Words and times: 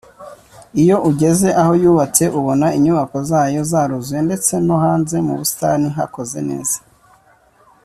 Iyo 0.81 0.97
ugeze 1.09 1.47
aho 1.61 1.71
yubatse 1.81 2.23
ubona 2.39 2.67
inyubako 2.77 3.17
zayo 3.29 3.59
zaruzuye 3.71 4.21
ndetse 4.27 4.53
no 4.65 4.75
hanze 4.83 5.15
mu 5.25 5.33
busitani 5.39 5.87
hakoze 5.97 6.39
neza 6.49 6.77